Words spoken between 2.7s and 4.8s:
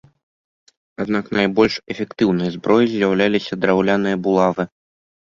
з'яўляліся драўляныя булавы.